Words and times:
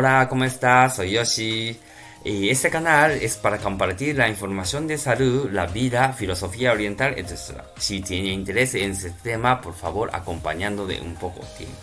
Hola, 0.00 0.28
¿cómo 0.30 0.46
estás? 0.46 0.96
Soy 0.96 1.10
Yoshi. 1.10 1.78
Y 2.24 2.48
este 2.48 2.70
canal 2.70 3.10
es 3.10 3.36
para 3.36 3.58
compartir 3.58 4.16
la 4.16 4.30
información 4.30 4.86
de 4.86 4.96
salud, 4.96 5.50
la 5.52 5.66
vida, 5.66 6.14
filosofía 6.14 6.72
oriental, 6.72 7.12
etc. 7.18 7.60
Si 7.76 8.00
tiene 8.00 8.32
interés 8.32 8.74
en 8.76 8.92
este 8.92 9.10
tema, 9.10 9.60
por 9.60 9.74
favor, 9.74 10.08
acompañando 10.14 10.86
de 10.86 11.02
un 11.02 11.16
poco 11.16 11.40
tiempo. 11.58 11.76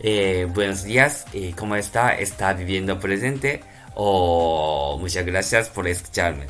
Eh, 0.00 0.46
buenos 0.52 0.82
días, 0.84 1.24
eh, 1.32 1.54
¿cómo 1.56 1.76
está? 1.76 2.14
¿Está 2.14 2.52
viviendo 2.52 3.00
presente? 3.00 3.62
Oh, 3.94 4.98
muchas 5.00 5.24
gracias 5.24 5.70
por 5.70 5.88
escucharme. 5.88 6.44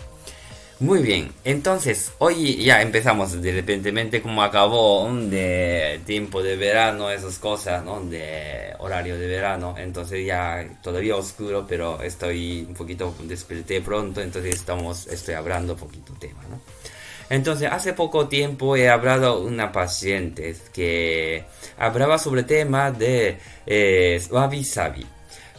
Muy 0.80 1.02
bien, 1.02 1.32
entonces 1.45 2.12
hoy 2.18 2.56
ya 2.64 2.82
empezamos 2.82 3.41
de 3.41 3.52
repentemente 3.52 4.20
como 4.20 4.43
acabó 4.43 5.09
de 5.12 6.00
tiempo 6.04 6.43
de 6.43 6.56
verano, 6.56 7.11
esas 7.11 7.38
cosas, 7.38 7.84
¿no? 7.84 8.01
De 8.01 8.74
horario 8.80 9.16
de 9.16 9.29
verano, 9.29 9.77
entonces 9.79 10.27
ya 10.27 10.66
todavía 10.82 11.15
oscuro, 11.15 11.65
pero 11.68 12.02
estoy 12.02 12.66
un 12.68 12.74
poquito 12.74 13.15
desperté 13.23 13.80
pronto, 13.82 14.20
entonces 14.20 14.56
estamos, 14.56 15.06
estoy 15.06 15.34
hablando 15.34 15.74
un 15.74 15.79
poquito 15.79 16.12
tema, 16.15 16.42
¿no? 16.51 16.60
Entonces, 17.30 17.70
hace 17.70 17.95
poco 17.95 18.29
tiempo 18.29 18.77
he 18.77 18.88
hablado 18.88 19.41
una 19.41 19.73
paciente 19.73 20.54
que 20.73 21.45
hablaba 21.79 22.18
sobre 22.18 22.41
el 22.43 22.46
tema 22.46 22.91
de 22.91 23.38
eh, 23.66 24.23
wabi 24.30 24.65
sabi. 24.65 25.06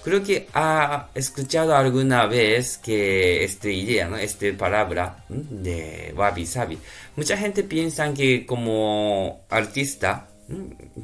Creo 0.06 0.24
que 0.24 0.48
ha 0.54 1.10
escuchado 1.16 1.76
alguna 1.76 2.28
vez 2.28 2.78
que 2.78 3.44
esta 3.44 3.70
idea, 3.70 4.08
¿no? 4.08 4.18
esta 4.18 4.46
palabra 4.56 5.26
de 5.28 6.14
wabi 6.16 6.46
sabi. 6.46 6.78
Mucha 7.16 7.36
gente 7.36 7.64
piensa 7.64 8.14
que 8.14 8.46
como 8.46 9.42
artista, 9.50 10.28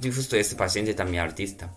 justo 0.03 0.35
este 0.35 0.55
paciente 0.55 0.93
también 0.93 1.23
artista. 1.23 1.73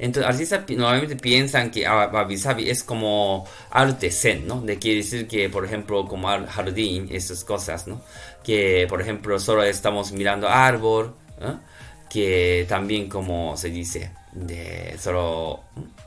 Entonces, 0.00 0.28
artistas 0.28 0.64
normalmente 0.70 1.14
piensan 1.14 1.70
que 1.70 1.88
wabi 1.88 2.36
sabi 2.36 2.68
es 2.68 2.82
como 2.82 3.46
arte 3.70 4.10
zen, 4.10 4.44
¿no? 4.44 4.60
De 4.60 4.76
quiere 4.76 4.96
decir 4.96 5.28
que, 5.28 5.48
por 5.48 5.64
ejemplo, 5.64 6.04
como 6.08 6.26
jardín, 6.48 7.06
esas 7.12 7.44
cosas, 7.44 7.86
¿no? 7.86 8.02
Que, 8.42 8.86
por 8.88 9.00
ejemplo, 9.00 9.38
solo 9.38 9.62
estamos 9.62 10.10
mirando 10.10 10.48
árbol, 10.48 11.14
que 12.10 12.66
también, 12.68 13.08
como 13.08 13.56
se 13.56 13.70
dice, 13.70 14.17
de 14.46 14.96
solo 14.98 15.60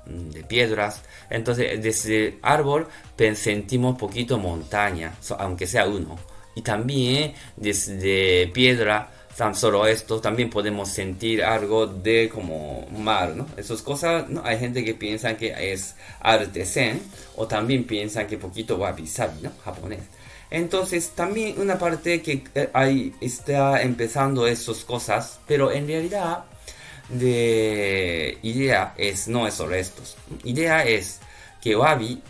de 0.06 0.44
piedras. 0.44 1.02
Entonces, 1.30 1.82
desde 1.82 2.28
el 2.28 2.40
árbol 2.42 2.88
sentimos 3.36 3.98
poquito 3.98 4.38
montaña, 4.38 5.14
aunque 5.38 5.68
sea 5.68 5.88
uno. 5.88 6.18
Y 6.56 6.62
también 6.62 7.34
desde 7.56 8.48
piedra, 8.48 9.09
tan 9.38 9.56
solo 9.56 9.88
esto, 9.88 10.20
también 10.20 10.50
podemos 10.50 10.90
sentir 10.90 11.44
algo 11.44 11.88
de 11.88 12.30
como 12.30 12.88
mar, 12.90 13.36
¿no? 13.36 13.48
Esas 13.56 13.82
cosas, 13.82 14.30
¿no? 14.30 14.42
Hay 14.44 14.59
gente 14.59 14.84
que 14.84 14.94
piensa 14.94 15.38
que 15.38 15.74
es 15.74 15.96
arte 16.20 16.66
zen, 16.66 17.02
o 17.38 17.48
también 17.48 17.86
piensan 17.86 18.28
que 18.28 18.38
poquito 18.38 18.76
wabi 18.76 19.08
sabi, 19.08 19.42
¿no? 19.42 19.52
Japonés. 19.64 20.02
Entonces, 20.50 21.12
también 21.12 21.59
una 21.62 21.80
parte 21.80 22.22
que 22.22 22.44
eh, 22.56 22.70
ahí 22.74 23.14
está 23.22 23.82
empezando 23.82 24.46
esas 24.46 24.84
cosas, 24.84 25.40
pero 25.48 25.72
en 25.72 25.88
realidad 25.88 26.44
de 27.12 28.38
idea 28.42 28.94
es, 28.98 29.28
no 29.28 29.48
es 29.48 29.54
solo 29.54 29.76
estos. 29.76 30.17
Idea 30.44 30.86
es 30.86 31.20
que 31.62 31.76
wabi 31.76 32.22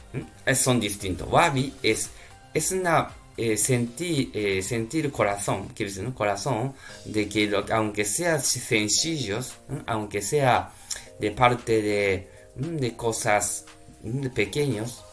son 0.56 0.80
distintos. 0.80 1.28
Wabi 1.32 1.74
es, 1.84 2.10
es 2.54 2.72
una 2.72 3.10
eh, 3.38 3.58
sentir, 3.58 4.32
eh, 4.34 4.62
sentir 4.62 5.12
corazón, 5.12 5.74
corazón, 6.14 6.74
de 7.06 7.30
que 7.30 7.52
aunque 7.72 8.06
sea 8.06 8.40
sencillos, 8.40 9.54
aunque 9.88 10.22
sea 10.22 10.72
de 11.20 11.32
parte 11.32 11.82
de, 11.82 12.30
de 12.56 12.96
cosas 12.96 13.66
de 14.04 14.30
pequeños, 14.30 15.04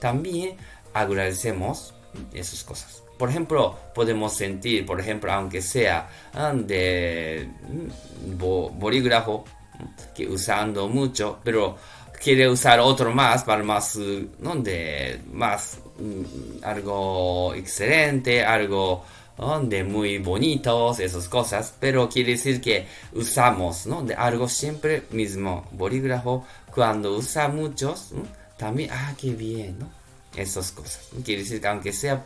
también 0.00 0.56
agradecemos 0.92 1.94
esas 2.32 2.64
cosas. 2.64 3.02
Por 3.22 3.30
ejemplo, 3.30 3.78
podemos 3.94 4.32
sentir, 4.32 4.84
por 4.84 4.98
ejemplo, 4.98 5.32
aunque 5.32 5.62
sea 5.62 6.10
ah, 6.34 6.52
de 6.52 7.48
mm, 7.68 8.36
bolígrafo, 8.36 9.44
que 10.12 10.26
usando 10.26 10.88
mucho, 10.88 11.38
pero 11.44 11.76
quiere 12.20 12.48
usar 12.48 12.80
otro 12.80 13.14
más 13.14 13.44
para 13.44 13.62
más, 13.62 13.96
¿no? 14.40 14.56
de 14.56 15.20
más 15.32 15.78
mm, 16.00 16.64
algo 16.64 17.54
excelente, 17.54 18.44
algo 18.44 19.04
de 19.68 19.84
muy 19.84 20.18
bonitos, 20.18 20.98
esas 20.98 21.28
cosas, 21.28 21.72
pero 21.78 22.08
quiere 22.08 22.32
decir 22.32 22.60
que 22.60 22.88
usamos 23.12 23.86
¿no? 23.86 24.02
de 24.02 24.16
algo 24.16 24.48
siempre 24.48 25.04
mismo 25.12 25.68
bolígrafo 25.70 26.44
cuando 26.74 27.16
usa 27.16 27.46
muchos, 27.46 28.08
también, 28.56 28.90
ah, 28.92 29.14
qué 29.16 29.30
bien, 29.30 29.78
¿no? 29.78 30.01
Esas 30.36 30.72
cosas. 30.72 31.08
Quiere 31.24 31.42
decir 31.42 31.60
que 31.60 31.66
aunque 31.68 31.92
sea 31.92 32.24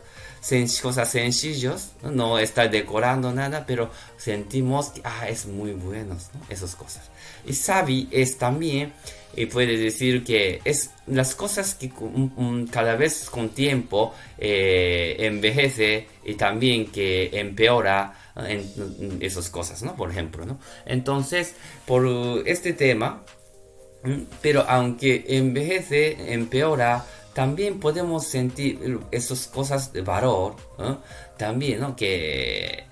cosas 0.81 1.11
sencillas, 1.11 1.91
¿no? 2.03 2.39
está 2.39 2.67
decorando 2.67 3.33
nada, 3.33 3.65
pero 3.65 3.89
sentimos 4.17 4.89
que 4.89 5.01
ah, 5.03 5.27
es 5.27 5.45
muy 5.45 5.73
bueno, 5.73 6.17
esas 6.49 6.75
cosas. 6.75 7.09
Y 7.45 7.53
sabi 7.53 8.07
es 8.11 8.37
también, 8.37 8.93
y 9.35 9.45
puede 9.47 9.77
decir 9.77 10.23
que 10.23 10.61
es 10.63 10.91
las 11.05 11.35
cosas 11.35 11.75
que 11.75 11.91
cada 12.71 12.95
vez 12.95 13.29
con 13.29 13.49
tiempo 13.49 14.13
eh, 14.37 15.17
envejece 15.19 16.07
y 16.23 16.35
también 16.35 16.91
que 16.91 17.29
empeora 17.33 18.13
en, 18.35 19.17
esas 19.21 19.49
cosas, 19.49 19.83
¿no? 19.83 19.95
Por 19.95 20.11
ejemplo, 20.11 20.45
¿no? 20.45 20.59
Entonces, 20.85 21.55
por 21.85 22.07
este 22.45 22.73
tema, 22.73 23.23
pero 24.41 24.65
aunque 24.67 25.25
envejece, 25.27 26.33
empeora, 26.33 27.05
también 27.37 27.79
podemos 27.79 28.25
sentir 28.25 28.99
esas 29.11 29.45
cosas 29.45 29.93
de 29.93 30.01
valor, 30.01 30.55
también, 31.37 31.81
¿no? 31.81 31.95
Que, 31.95 32.85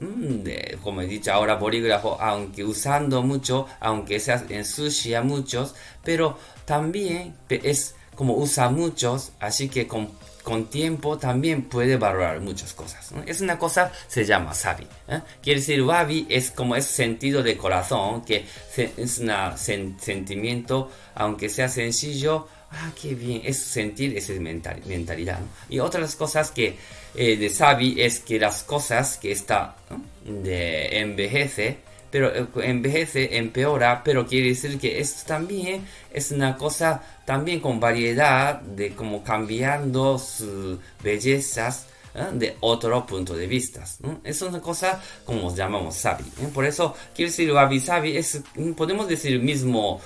mm, 0.00 0.82
como 0.82 1.00
he 1.00 1.06
dicho 1.06 1.32
ahora, 1.32 1.54
bolígrafo, 1.54 2.20
aunque 2.20 2.62
usando 2.62 3.22
mucho, 3.22 3.66
aunque 3.80 4.20
sea 4.20 4.44
ensucia 4.50 5.22
muchos, 5.22 5.74
pero 6.04 6.36
también 6.66 7.36
es 7.48 7.94
como 8.14 8.34
usa 8.34 8.68
muchos, 8.68 9.32
así 9.40 9.70
que 9.70 9.86
con, 9.86 10.10
con 10.42 10.66
tiempo 10.66 11.16
también 11.16 11.62
puede 11.62 11.96
valorar 11.96 12.42
muchas 12.42 12.74
cosas. 12.74 13.10
Es 13.24 13.40
una 13.40 13.58
cosa, 13.58 13.90
se 14.08 14.26
llama 14.26 14.52
sabi. 14.52 14.86
¿eh? 15.08 15.22
Quiere 15.42 15.60
decir, 15.60 15.82
wabi 15.82 16.26
es 16.28 16.50
como 16.50 16.76
ese 16.76 16.92
sentido 16.92 17.42
de 17.42 17.56
corazón, 17.56 18.26
que 18.26 18.44
es 18.76 19.18
un 19.20 19.96
sentimiento, 19.98 20.90
aunque 21.14 21.48
sea 21.48 21.70
sencillo, 21.70 22.46
ah, 22.70 22.92
qué 23.00 23.14
bien, 23.14 23.42
es 23.44 23.58
sentir 23.58 24.16
esa 24.16 24.32
mentalidad. 24.34 25.40
Y 25.68 25.78
otras 25.78 26.16
cosas 26.16 26.50
que 26.50 26.76
eh, 27.14 27.36
de 27.36 27.48
Sabi 27.50 28.00
es 28.00 28.20
que 28.20 28.38
las 28.38 28.62
cosas 28.62 29.16
que 29.16 29.32
está 29.32 29.76
de 30.24 31.00
envejece, 31.00 31.78
pero 32.10 32.34
eh, 32.34 32.46
envejece, 32.62 33.38
empeora, 33.38 34.02
pero 34.04 34.26
quiere 34.26 34.48
decir 34.48 34.78
que 34.78 35.00
esto 35.00 35.22
también 35.26 35.86
es 36.12 36.30
una 36.30 36.56
cosa 36.56 37.02
también 37.24 37.60
con 37.60 37.80
variedad 37.80 38.60
de 38.60 38.94
como 38.94 39.22
cambiando 39.22 40.18
sus 40.18 40.78
bellezas 41.02 41.86
¿eh? 42.14 42.26
de 42.32 42.56
otro 42.60 43.06
punto 43.06 43.34
de 43.34 43.46
vista. 43.46 43.84
Es 44.24 44.42
una 44.42 44.60
cosa 44.60 45.00
como 45.24 45.54
llamamos 45.54 45.96
sabi. 45.96 46.24
Por 46.52 46.64
eso 46.64 46.94
quiere 47.14 47.30
decir 47.30 47.52
wabi 47.52 47.80
sabi 47.80 48.16
es 48.16 48.40
podemos 48.76 49.08
decir 49.08 49.40
mismo 49.40 50.00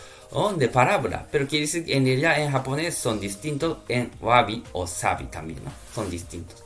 de 0.56 0.68
palabra, 0.68 1.26
pero 1.30 1.46
quiere 1.46 1.66
decir 1.66 1.84
que 1.84 1.96
en 1.96 2.04
realidad 2.04 2.41
en 2.41 2.52
japonés 2.52 2.94
son 2.94 3.18
distintos 3.18 3.78
en 3.88 4.10
wabi 4.20 4.62
o 4.72 4.86
sabi 4.86 5.24
también, 5.24 5.58
¿no? 5.64 5.72
Son 5.92 6.08
distintos. 6.08 6.62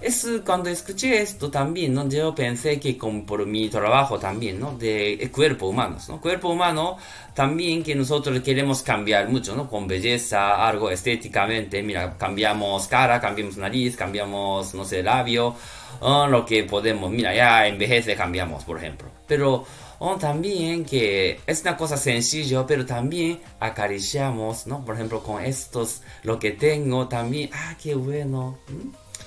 Es 0.00 0.26
cuando 0.44 0.68
escuché 0.68 1.22
esto 1.22 1.48
también, 1.48 1.94
¿no? 1.94 2.08
Yo 2.08 2.34
pensé 2.34 2.80
que 2.80 2.98
con, 2.98 3.24
por 3.24 3.46
mi 3.46 3.68
trabajo 3.68 4.18
también, 4.18 4.58
¿no? 4.58 4.76
De 4.76 5.30
cuerpo 5.32 5.68
humano, 5.68 5.96
¿no? 6.08 6.20
Cuerpo 6.20 6.48
humano 6.48 6.96
también 7.34 7.84
que 7.84 7.94
nosotros 7.94 8.40
queremos 8.40 8.82
cambiar 8.82 9.28
mucho, 9.28 9.54
¿no? 9.54 9.68
Con 9.68 9.86
belleza, 9.86 10.66
algo 10.66 10.90
estéticamente, 10.90 11.82
mira, 11.82 12.16
cambiamos 12.18 12.88
cara, 12.88 13.20
cambiamos 13.20 13.56
nariz, 13.56 13.96
cambiamos, 13.96 14.74
no 14.74 14.84
sé, 14.84 15.04
labio, 15.04 15.54
lo 16.00 16.44
que 16.44 16.64
podemos, 16.64 17.10
mira, 17.10 17.32
ya 17.34 17.66
envejece, 17.68 18.16
cambiamos, 18.16 18.64
por 18.64 18.78
ejemplo. 18.78 19.08
Pero 19.28 19.64
o 20.04 20.16
también 20.16 20.84
que 20.84 21.38
es 21.46 21.60
una 21.62 21.76
cosa 21.76 21.96
sencilla, 21.96 22.66
pero 22.66 22.84
también 22.84 23.38
acariciamos, 23.60 24.66
¿no? 24.66 24.84
Por 24.84 24.96
ejemplo, 24.96 25.22
con 25.22 25.44
estos, 25.44 26.02
lo 26.24 26.40
que 26.40 26.50
tengo 26.50 27.06
también, 27.06 27.50
ah, 27.52 27.76
qué 27.80 27.94
bueno, 27.94 28.58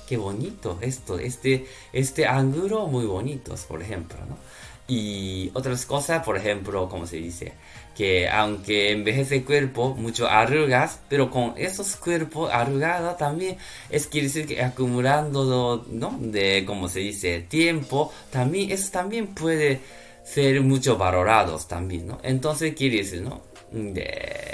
qué 0.06 0.18
bonito 0.18 0.77
esto, 0.81 1.18
este, 1.18 1.66
este 1.94 2.27
ángulo 2.27 2.88
muy 2.88 3.06
bonitos, 3.06 3.62
por 3.63 3.81
ejemplo, 3.81 4.18
¿no? 4.27 4.38
Y 4.86 5.50
otras 5.54 5.86
cosas, 5.86 6.25
por 6.25 6.36
ejemplo, 6.36 6.89
como 6.89 7.07
se 7.07 7.16
dice, 7.16 7.54
que 7.95 8.28
aunque 8.28 8.92
envejece 8.92 9.38
el 9.38 9.45
cuerpo, 9.45 9.95
mucho 9.95 10.28
arrugas, 10.28 11.00
pero 11.07 11.31
con 11.31 11.54
esos 11.56 11.95
cuerpos 11.95 12.51
arrugados 12.51 13.16
también 13.16 13.56
es 13.89 14.07
quiere 14.07 14.28
decir 14.28 14.45
que 14.45 14.62
acumulando, 14.62 15.86
¿no? 15.89 16.18
De, 16.19 16.66
como 16.68 16.89
se 16.89 17.00
dice, 17.00 17.39
tiempo, 17.48 18.12
también, 18.30 18.71
eso 18.71 18.92
también 18.92 19.28
puede 19.28 19.80
ser 20.25 20.62
mucho 20.62 20.98
valorados 20.98 21.68
también, 21.68 22.07
¿no? 22.07 22.19
Entonces 22.24 22.74
quiere 22.75 22.98
decir, 22.98 23.22
¿no? 23.22 23.44
De 23.72 24.44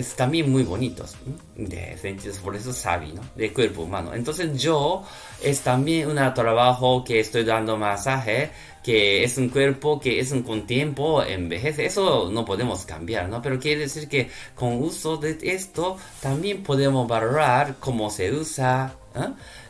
es 0.00 0.14
también 0.14 0.50
muy 0.50 0.62
bonitos, 0.62 1.16
de 1.56 1.96
sentidos, 1.98 2.38
por 2.38 2.56
eso 2.56 2.72
sabi, 2.72 3.12
¿no? 3.12 3.22
De 3.34 3.52
cuerpo 3.52 3.82
humano. 3.82 4.14
Entonces 4.14 4.60
yo 4.60 5.04
es 5.42 5.60
también 5.60 6.08
un 6.08 6.16
trabajo 6.34 7.04
que 7.04 7.20
estoy 7.20 7.44
dando 7.44 7.76
masaje, 7.76 8.50
que 8.82 9.22
es 9.24 9.36
un 9.36 9.50
cuerpo 9.50 10.00
que 10.00 10.20
es 10.20 10.32
un 10.32 10.42
con 10.42 10.66
tiempo 10.66 11.22
envejece. 11.22 11.86
Eso 11.86 12.30
no 12.32 12.44
podemos 12.44 12.84
cambiar, 12.84 13.28
¿no? 13.28 13.42
Pero 13.42 13.58
quiere 13.58 13.82
decir 13.82 14.08
que 14.08 14.30
con 14.54 14.82
uso 14.82 15.16
de 15.16 15.38
esto 15.42 15.96
también 16.20 16.62
podemos 16.62 17.06
valorar 17.06 17.76
cómo 17.78 18.10
se 18.10 18.32
usa, 18.32 18.96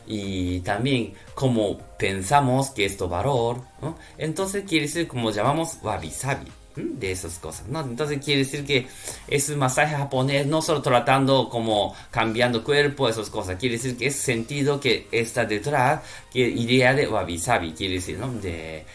y 0.07 0.59
también 0.61 1.13
cómo 1.33 1.77
pensamos 1.97 2.69
que 2.71 2.85
esto 2.85 3.07
valor, 3.07 3.61
¿no? 3.81 3.97
Entonces 4.17 4.65
quiere 4.67 4.85
decir 4.85 5.07
como 5.07 5.31
llamamos 5.31 5.77
wabi 5.81 6.11
sabi 6.11 6.45
de 6.75 7.11
esas 7.11 7.39
cosas. 7.39 7.65
Entonces 7.67 8.23
quiere 8.23 8.39
decir 8.39 8.65
que 8.65 8.87
es 9.27 9.49
un 9.49 9.59
masaje 9.59 9.95
japonés 9.95 10.45
no 10.45 10.61
solo 10.61 10.81
tratando 10.81 11.49
como 11.49 11.95
cambiando 12.09 12.63
cuerpo, 12.63 13.09
esas 13.09 13.29
cosas, 13.29 13.57
quiere 13.57 13.75
decir 13.75 13.97
que 13.97 14.07
es 14.07 14.15
sentido 14.15 14.79
que 14.79 15.07
está 15.11 15.45
detrás, 15.45 16.01
que 16.31 16.39
idea 16.47 16.93
de 16.93 17.07
wabi 17.07 17.37
sabi, 17.37 17.73
quiere 17.73 17.95
decir, 17.95 18.17
¿no? 18.17 18.31
De 18.33 18.85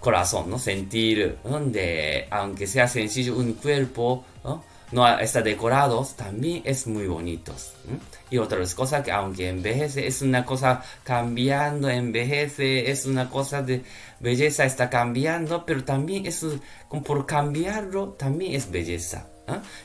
corazón, 0.00 0.50
¿no? 0.50 0.58
Sentir, 0.58 1.36
¿no? 1.44 1.60
De, 1.60 2.26
aunque 2.30 2.66
sea 2.66 2.88
sencillo, 2.88 3.36
un 3.36 3.54
cuerpo, 3.54 4.24
¿no? 4.44 4.64
No 4.92 5.18
está 5.18 5.42
decorados, 5.42 6.14
también 6.14 6.62
es 6.64 6.86
muy 6.86 7.06
bonitos. 7.06 7.72
Y 8.30 8.38
otras 8.38 8.74
cosas 8.74 9.04
que 9.04 9.12
aunque 9.12 9.48
envejece, 9.48 10.06
es 10.06 10.22
una 10.22 10.44
cosa 10.44 10.82
cambiando, 11.04 11.88
envejece, 11.88 12.90
es 12.90 13.06
una 13.06 13.28
cosa 13.28 13.62
de 13.62 13.82
belleza, 14.20 14.64
está 14.64 14.88
cambiando, 14.90 15.64
pero 15.66 15.84
también 15.84 16.26
es 16.26 16.44
por 17.04 17.26
cambiarlo, 17.26 18.10
también 18.10 18.54
es 18.54 18.70
belleza. 18.70 19.26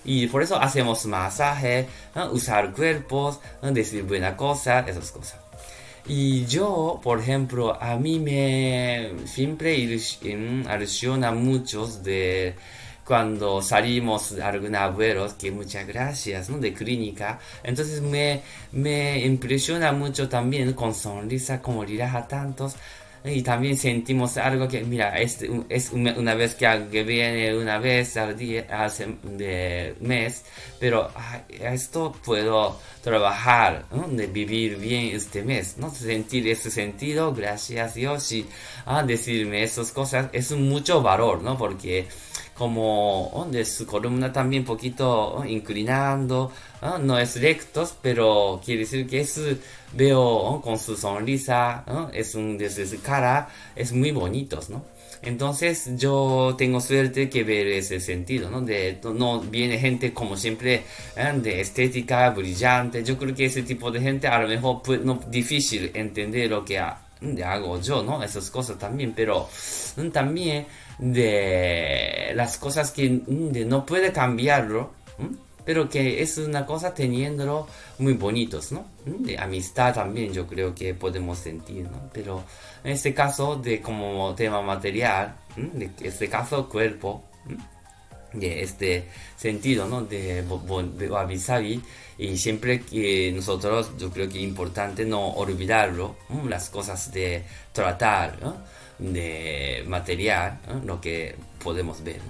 Y 0.03 0.27
por 0.27 0.41
eso 0.41 0.59
hacemos 0.59 1.05
masaje, 1.05 1.87
usar 2.31 2.73
cuerpos, 2.73 3.39
decir 3.61 4.03
buena 4.03 4.35
cosa, 4.35 4.79
esas 4.81 5.11
cosas. 5.11 5.39
Y 6.07 6.45
yo, 6.47 6.99
por 7.03 7.19
ejemplo, 7.19 7.79
a 7.79 7.95
mí 7.95 8.19
me 8.19 9.11
siempre 9.25 9.75
ilusiona 9.75 11.31
muchos 11.31 12.01
de 12.03 12.55
cuando 13.11 13.61
salimos 13.61 14.39
algunos 14.39 14.79
abuelos, 14.79 15.33
que 15.33 15.51
muchas 15.51 15.85
gracias, 15.85 16.49
¿no? 16.49 16.59
De 16.59 16.73
clínica. 16.73 17.41
Entonces 17.61 18.01
me, 18.01 18.39
me 18.71 19.19
impresiona 19.25 19.91
mucho 19.91 20.29
también 20.29 20.71
con 20.71 20.95
sonrisa, 20.95 21.61
como 21.61 21.83
relaja 21.83 22.25
tantos. 22.25 22.77
Y 23.25 23.41
también 23.41 23.77
sentimos 23.77 24.37
algo 24.37 24.65
que, 24.69 24.85
mira, 24.85 25.19
es, 25.19 25.39
es 25.67 25.91
una 25.91 26.33
vez 26.35 26.55
que, 26.55 27.03
viene 27.03 27.53
una 27.55 27.79
vez 27.79 28.15
al 28.15 28.37
día, 28.37 28.65
hace 28.71 29.13
de 29.23 29.93
mes, 29.99 30.45
pero 30.79 31.11
esto 31.59 32.15
puedo 32.23 32.79
trabajar, 33.03 33.85
de 34.09 34.27
vivir 34.27 34.77
bien 34.77 35.15
este 35.15 35.43
mes, 35.43 35.75
¿no? 35.77 35.93
Sentir 35.93 36.47
ese 36.47 36.71
sentido, 36.71 37.33
gracias 37.33 37.93
Dios, 37.93 38.31
y 38.31 38.47
a 38.85 39.03
decirme 39.03 39.63
esas 39.63 39.91
cosas, 39.91 40.29
es 40.31 40.51
mucho 40.53 41.01
valor, 41.01 41.43
¿no? 41.43 41.57
Porque 41.57 42.07
como 42.61 43.47
de 43.49 43.65
su 43.65 43.87
columna 43.87 44.31
también 44.31 44.63
poquito 44.63 45.43
inclinando, 45.47 46.51
no 47.01 47.17
es 47.17 47.41
rectos, 47.41 47.95
pero 48.03 48.61
quiere 48.63 48.81
decir 48.81 49.07
que 49.07 49.21
es, 49.21 49.41
veo 49.93 50.61
con 50.63 50.77
su 50.77 50.95
sonrisa, 50.95 51.83
es 52.13 52.35
un, 52.35 52.59
desde 52.59 52.85
su 52.85 53.01
cara, 53.01 53.49
es 53.75 53.93
muy 53.93 54.11
bonitos, 54.11 54.69
¿no? 54.69 54.85
Entonces 55.23 55.89
yo 55.97 56.53
tengo 56.55 56.79
suerte 56.81 57.31
que 57.31 57.43
ver 57.43 57.65
ese 57.65 57.99
sentido, 57.99 58.51
¿no? 58.51 58.61
De, 58.61 58.99
no 59.15 59.39
viene 59.39 59.79
gente 59.79 60.13
como 60.13 60.37
siempre 60.37 60.83
de 61.15 61.61
estética 61.61 62.29
brillante. 62.29 63.03
Yo 63.03 63.17
creo 63.17 63.33
que 63.33 63.45
ese 63.45 63.63
tipo 63.63 63.89
de 63.89 64.01
gente 64.01 64.27
a 64.27 64.39
lo 64.39 64.47
mejor 64.47 64.83
pues, 64.83 65.03
no 65.03 65.19
difícil 65.29 65.89
entender 65.95 66.51
lo 66.51 66.63
que 66.63 66.77
hago 67.43 67.79
yo, 67.79 68.03
¿no? 68.03 68.23
Esas 68.23 68.49
cosas 68.49 68.77
también, 68.77 69.13
pero 69.15 69.47
también 70.11 70.67
de 70.97 72.31
las 72.35 72.57
cosas 72.57 72.91
que 72.91 73.09
mm, 73.09 73.67
no 73.67 73.85
puede 73.85 74.11
cambiarlo, 74.11 74.91
pero 75.63 75.87
que 75.87 76.21
es 76.21 76.37
una 76.37 76.65
cosa 76.65 76.93
teniéndolo 76.93 77.67
muy 77.99 78.13
bonitos, 78.13 78.71
¿no? 78.71 78.85
De 79.05 79.37
amistad 79.37 79.93
también 79.93 80.33
yo 80.33 80.47
creo 80.47 80.73
que 80.73 80.93
podemos 80.93 81.37
sentir, 81.37 81.83
¿no? 81.83 82.09
Pero 82.11 82.43
en 82.83 82.91
este 82.91 83.13
caso 83.13 83.55
de 83.55 83.81
como 83.81 84.33
tema 84.35 84.61
material, 84.61 85.35
de 85.55 85.91
este 86.01 86.27
caso 86.27 86.67
cuerpo, 86.67 87.23
de 88.33 88.63
este 88.63 89.05
sentido, 89.37 89.87
¿no? 89.87 90.03
De, 90.03 90.43
de 90.43 91.07
y 92.17 92.37
siempre 92.37 92.81
que 92.81 93.31
nosotros 93.31 93.91
yo 93.97 94.11
creo 94.11 94.29
que 94.29 94.37
es 94.37 94.43
importante 94.43 95.05
no 95.05 95.29
olvidarlo, 95.29 96.15
las 96.47 96.69
cosas 96.69 97.11
de 97.11 97.43
tratar, 97.73 98.37
de 98.99 99.83
material, 99.87 100.59
lo 100.85 101.01
que 101.01 101.35
podemos 101.63 102.03
ver. 102.03 102.21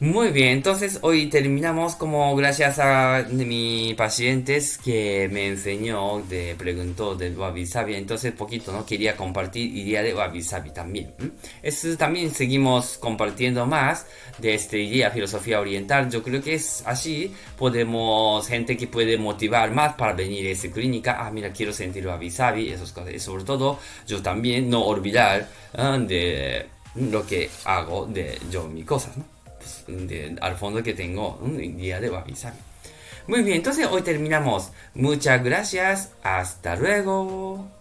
Muy 0.00 0.30
bien, 0.30 0.48
entonces 0.48 0.98
hoy 1.02 1.28
terminamos 1.28 1.94
como 1.94 2.34
gracias 2.34 2.80
a 2.80 3.24
mi 3.30 3.94
pacientes 3.96 4.76
que 4.76 5.28
me 5.32 5.46
enseñó, 5.46 6.20
de 6.28 6.56
preguntó 6.58 7.14
del 7.14 7.38
wabi 7.38 7.64
sabi, 7.64 7.94
entonces 7.94 8.32
poquito, 8.32 8.72
¿no? 8.72 8.84
Quería 8.84 9.16
compartir 9.16 9.74
idea 9.74 10.02
de 10.02 10.12
wabi 10.12 10.42
sabi 10.42 10.70
también. 10.72 11.14
Es, 11.62 11.86
también 11.96 12.34
seguimos 12.34 12.98
compartiendo 12.98 13.66
más 13.66 14.06
de 14.38 14.54
esta 14.54 14.76
idea 14.76 15.12
filosofía 15.12 15.60
oriental. 15.60 16.10
Yo 16.10 16.24
creo 16.24 16.42
que 16.42 16.54
es 16.54 16.82
así, 16.86 17.32
podemos, 17.56 18.48
gente 18.48 18.76
que 18.76 18.88
puede 18.88 19.16
motivar 19.16 19.70
más 19.70 19.94
para 19.94 20.12
venir 20.12 20.48
a 20.48 20.50
esa 20.50 20.70
clínica, 20.72 21.18
ah, 21.20 21.30
mira, 21.30 21.52
quiero 21.52 21.72
sentir 21.72 22.04
wabi 22.06 22.30
sabi, 22.30 22.68
esas 22.68 22.90
cosas. 22.90 23.14
Y 23.14 23.20
sobre 23.20 23.44
todo, 23.44 23.78
yo 24.08 24.20
también 24.20 24.68
no 24.68 24.84
olvidar 24.84 25.48
de 25.72 26.66
lo 26.96 27.24
que 27.24 27.48
hago 27.64 28.06
de 28.06 28.40
yo 28.50 28.64
mis 28.68 28.84
cosas, 28.84 29.16
¿no? 29.16 29.33
Al 30.40 30.56
fondo 30.56 30.82
que 30.82 30.94
tengo 30.94 31.38
un 31.42 31.56
día 31.76 32.00
de 32.00 32.10
wabi 32.10 32.34
Muy 33.26 33.42
bien, 33.42 33.58
entonces 33.58 33.86
hoy 33.90 34.02
terminamos. 34.02 34.70
Muchas 34.94 35.42
gracias. 35.42 36.10
Hasta 36.22 36.76
luego. 36.76 37.73